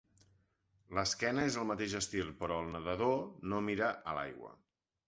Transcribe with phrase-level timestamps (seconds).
[0.99, 3.17] L'esquena és el mateix estil però el nedador
[3.53, 4.57] no mira a l'aigua.